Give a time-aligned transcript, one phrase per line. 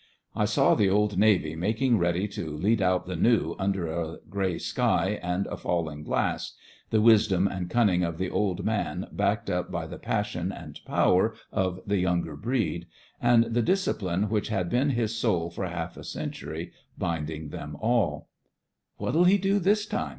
[0.35, 4.57] I saw the Old Navy making ready to lead out the New under a grey
[4.57, 6.55] sky and a falling glass—
[6.89, 11.35] the wisdom and cunning of the old man backed up by the passion and power
[11.51, 12.87] of the younger breed,
[13.21, 18.27] and the discipline which had been his soul for half a century binding them all,
[18.97, 20.09] "What'll he do this time?"